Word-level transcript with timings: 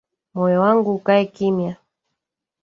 Moyo 0.33 0.57
wangu 0.61 0.89
ukae 0.95 1.25
kimya, 1.35 1.73